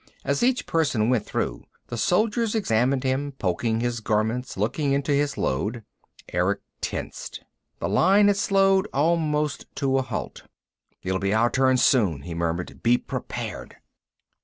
[0.25, 5.37] As each person went through the soldiers examined him, poking his garments, looking into his
[5.37, 5.83] load.
[6.33, 7.43] Erick tensed.
[7.77, 10.41] The line had slowed almost to a halt.
[11.03, 12.81] "It'll be our turn, soon," he murmured.
[12.81, 13.75] "Be prepared."